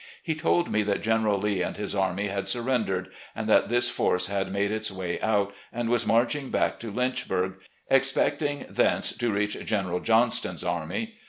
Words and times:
He 0.23 0.33
told 0.33 0.71
me 0.71 0.81
that 0.81 1.03
General 1.03 1.37
Lee 1.37 1.61
and 1.61 1.77
his 1.77 1.93
army 1.93 2.25
had 2.25 2.47
surrendered, 2.47 3.09
and 3.35 3.45
that 3.47 3.69
this 3.69 3.87
force 3.87 4.25
had 4.25 4.51
made 4.51 4.71
its 4.71 4.89
way 4.89 5.19
out, 5.21 5.53
and 5.71 5.89
was 5.91 6.07
marching 6.07 6.49
back 6.49 6.79
to 6.79 6.89
Lynchburg, 6.89 7.59
expecting 7.87 8.65
thence 8.67 9.15
to 9.15 9.31
reach 9.31 9.63
General 9.63 9.99
Johnston's 9.99 10.63
army. 10.63 11.17